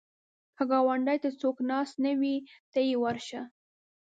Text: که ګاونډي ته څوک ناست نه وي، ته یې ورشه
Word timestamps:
که 0.55 0.63
ګاونډي 0.71 1.17
ته 1.23 1.29
څوک 1.41 1.57
ناست 1.69 1.95
نه 2.05 2.11
وي، 2.19 2.35
ته 2.71 2.79
یې 2.87 2.95
ورشه 3.03 3.41